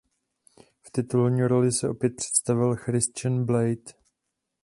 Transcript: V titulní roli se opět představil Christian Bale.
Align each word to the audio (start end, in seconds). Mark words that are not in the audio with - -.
V 0.81 0.91
titulní 0.91 1.43
roli 1.43 1.71
se 1.71 1.89
opět 1.89 2.15
představil 2.15 2.75
Christian 2.75 3.45
Bale. 3.45 3.75